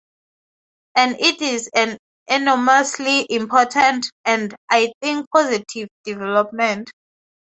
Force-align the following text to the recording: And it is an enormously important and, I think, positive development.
And 0.95 1.15
it 1.19 1.43
is 1.43 1.69
an 1.75 1.95
enormously 2.27 3.27
important 3.29 4.07
and, 4.25 4.51
I 4.67 4.91
think, 4.99 5.27
positive 5.29 5.89
development. 6.05 6.89